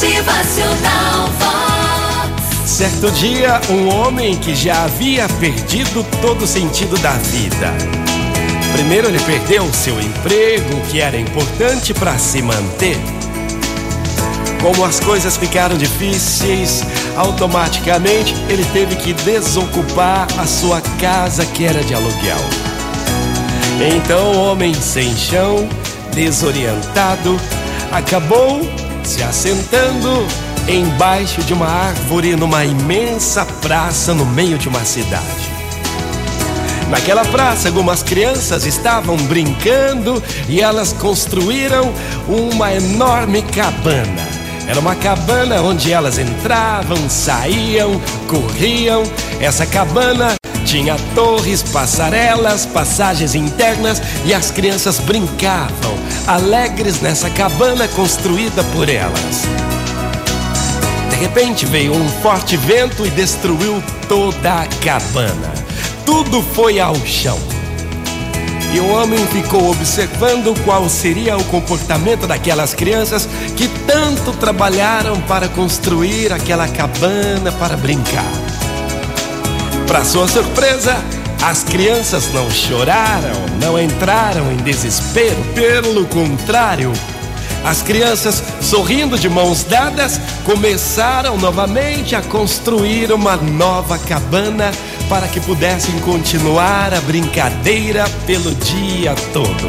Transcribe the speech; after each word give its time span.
Motivacional 0.00 1.26
Vox. 1.40 2.70
Certo 2.70 3.10
dia, 3.10 3.60
um 3.68 3.92
homem 3.92 4.36
que 4.36 4.54
já 4.54 4.84
havia 4.84 5.28
perdido 5.40 6.06
todo 6.22 6.42
o 6.42 6.46
sentido 6.46 6.96
da 6.98 7.14
vida. 7.14 7.74
Primeiro, 8.74 9.08
ele 9.08 9.18
perdeu 9.18 9.68
seu 9.72 10.00
emprego, 10.00 10.80
que 10.88 11.00
era 11.00 11.18
importante 11.18 11.92
para 11.92 12.16
se 12.16 12.40
manter. 12.40 12.96
Como 14.62 14.84
as 14.84 15.00
coisas 15.00 15.36
ficaram 15.36 15.76
difíceis, 15.76 16.84
automaticamente 17.16 18.36
ele 18.48 18.64
teve 18.66 18.94
que 18.94 19.12
desocupar 19.12 20.28
a 20.38 20.46
sua 20.46 20.80
casa 21.00 21.44
que 21.44 21.64
era 21.64 21.82
de 21.82 21.92
aluguel. 21.92 22.38
Então, 23.96 24.30
o 24.30 24.44
homem 24.44 24.72
sem 24.74 25.12
chão, 25.16 25.68
desorientado, 26.14 27.36
acabou 27.90 28.60
se 29.08 29.22
assentando 29.22 30.26
embaixo 30.68 31.42
de 31.42 31.54
uma 31.54 31.66
árvore 31.66 32.36
numa 32.36 32.62
imensa 32.62 33.46
praça 33.62 34.12
no 34.12 34.26
meio 34.26 34.58
de 34.58 34.68
uma 34.68 34.84
cidade. 34.84 35.48
Naquela 36.90 37.24
praça, 37.24 37.68
algumas 37.68 38.02
crianças 38.02 38.66
estavam 38.66 39.16
brincando 39.16 40.22
e 40.46 40.60
elas 40.60 40.92
construíram 40.92 41.90
uma 42.28 42.70
enorme 42.70 43.40
cabana. 43.40 44.28
Era 44.66 44.78
uma 44.78 44.94
cabana 44.94 45.62
onde 45.62 45.90
elas 45.90 46.18
entravam, 46.18 47.08
saíam, 47.08 47.98
corriam. 48.26 49.04
Essa 49.40 49.64
cabana 49.64 50.34
tinha 50.66 50.96
torres, 51.14 51.62
passarelas, 51.62 52.66
passagens 52.66 53.34
internas 53.34 54.02
e 54.26 54.34
as 54.34 54.50
crianças 54.50 54.98
brincavam, 54.98 55.96
alegres 56.28 57.00
nessa 57.00 57.30
cabana 57.30 57.88
construída 57.88 58.62
por 58.64 58.86
elas. 58.90 59.44
De 61.08 61.16
repente 61.16 61.64
veio 61.64 61.94
um 61.94 62.06
forte 62.20 62.54
vento 62.54 63.06
e 63.06 63.10
destruiu 63.10 63.82
toda 64.06 64.60
a 64.60 64.66
cabana. 64.84 65.54
Tudo 66.04 66.42
foi 66.42 66.78
ao 66.78 66.94
chão. 67.06 67.38
E 68.74 68.78
o 68.78 68.90
homem 68.90 69.18
ficou 69.28 69.70
observando 69.70 70.54
qual 70.64 70.86
seria 70.90 71.34
o 71.38 71.44
comportamento 71.44 72.26
daquelas 72.26 72.74
crianças 72.74 73.26
que 73.56 73.66
tanto 73.86 74.30
trabalharam 74.34 75.18
para 75.22 75.48
construir 75.48 76.30
aquela 76.30 76.68
cabana 76.68 77.50
para 77.52 77.74
brincar. 77.74 78.30
Para 79.86 80.04
sua 80.04 80.28
surpresa, 80.28 80.94
as 81.42 81.62
crianças 81.62 82.32
não 82.32 82.50
choraram, 82.50 83.46
não 83.60 83.80
entraram 83.80 84.52
em 84.52 84.56
desespero, 84.56 85.42
pelo 85.54 86.06
contrário, 86.06 86.92
as 87.64 87.82
crianças, 87.82 88.42
sorrindo 88.60 89.18
de 89.18 89.28
mãos 89.28 89.64
dadas, 89.64 90.20
começaram 90.44 91.36
novamente 91.36 92.14
a 92.14 92.22
construir 92.22 93.12
uma 93.12 93.36
nova 93.36 93.98
cabana 93.98 94.70
para 95.08 95.26
que 95.28 95.40
pudessem 95.40 95.98
continuar 96.00 96.94
a 96.94 97.00
brincadeira 97.00 98.04
pelo 98.26 98.54
dia 98.54 99.14
todo. 99.32 99.68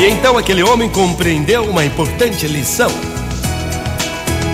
E 0.00 0.06
então 0.06 0.38
aquele 0.38 0.62
homem 0.62 0.88
compreendeu 0.88 1.64
uma 1.64 1.84
importante 1.84 2.46
lição. 2.46 2.90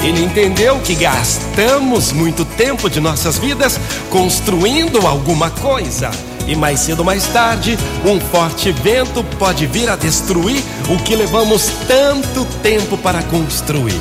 Ele 0.02 0.24
entendeu 0.24 0.78
que 0.80 0.94
gastamos 0.94 2.10
muito 2.10 2.44
tempo 2.44 2.88
de 2.88 3.00
nossas 3.00 3.38
vidas 3.38 3.78
construindo 4.08 5.06
alguma 5.06 5.50
coisa. 5.50 6.10
E 6.46 6.56
mais 6.56 6.80
cedo 6.80 7.00
ou 7.00 7.04
mais 7.04 7.26
tarde, 7.26 7.78
um 8.04 8.18
forte 8.18 8.72
vento 8.72 9.22
pode 9.38 9.66
vir 9.66 9.90
a 9.90 9.96
destruir 9.96 10.62
o 10.88 10.96
que 11.02 11.14
levamos 11.14 11.70
tanto 11.86 12.46
tempo 12.62 12.96
para 12.96 13.22
construir. 13.24 14.00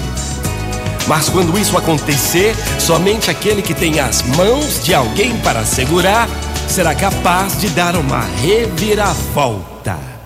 Mas 1.06 1.28
quando 1.28 1.58
isso 1.60 1.78
acontecer, 1.78 2.56
somente 2.80 3.30
aquele 3.30 3.62
que 3.62 3.74
tem 3.74 4.00
as 4.00 4.22
mãos 4.22 4.84
de 4.84 4.94
alguém 4.94 5.36
para 5.38 5.66
segurar 5.66 6.30
será 6.68 6.96
capaz 6.96 7.60
de 7.60 7.68
dar 7.70 7.96
uma 7.96 8.22
reviravolta. 8.42 10.19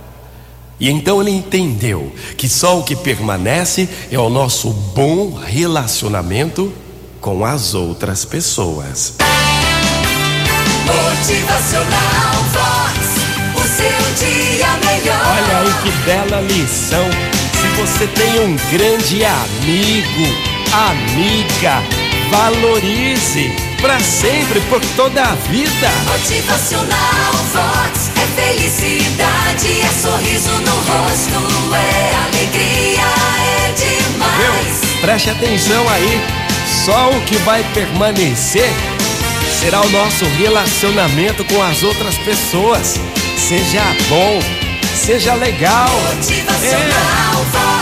E 0.84 0.90
então 0.90 1.22
ele 1.22 1.32
entendeu 1.32 2.12
que 2.36 2.50
só 2.50 2.78
o 2.78 2.84
que 2.84 2.94
permanece 2.94 3.88
é 4.12 4.20
o 4.20 4.30
nosso 4.30 4.70
bom 4.70 5.32
relacionamento 5.32 6.74
com 7.22 7.46
as 7.46 7.74
outras 7.74 8.26
pessoas. 8.26 9.14
Motivacional 10.86 12.34
Vox. 12.52 13.00
O 13.56 13.62
seu 13.66 14.28
dia 14.28 14.68
melhor. 14.86 15.26
Olha 15.26 15.60
aí 15.60 15.74
que 15.84 15.92
bela 16.06 16.42
lição. 16.42 17.06
Se 17.54 17.68
você 17.80 18.06
tem 18.08 18.42
um 18.42 18.58
grande 18.70 19.24
amigo, 19.24 20.36
amiga, 20.74 21.82
valorize 22.30 23.74
para 23.84 24.00
sempre, 24.00 24.62
por 24.70 24.80
toda 24.96 25.22
a 25.22 25.36
vida. 25.36 25.92
Motivacional 26.08 27.34
Vox. 27.54 28.12
É 28.16 28.42
felicidade, 28.42 29.33
é 29.56 30.02
sorriso 30.02 30.50
no 30.50 30.72
rosto, 30.72 31.76
é 31.76 32.16
alegria, 32.26 33.02
é 33.40 33.74
demais. 33.74 34.82
Viu? 34.82 35.02
Preste 35.02 35.30
atenção 35.30 35.88
aí. 35.90 36.22
Só 36.86 37.12
o 37.12 37.22
que 37.22 37.36
vai 37.38 37.64
permanecer 37.74 38.70
será 39.60 39.82
o 39.82 39.90
nosso 39.90 40.26
relacionamento 40.26 41.46
com 41.46 41.62
as 41.62 41.84
outras 41.84 42.18
pessoas. 42.18 43.00
Seja 43.38 43.84
bom, 44.10 44.40
seja 44.96 45.36
legal. 45.36 45.90
Motivacional 46.16 47.46
Vox. 47.52 47.73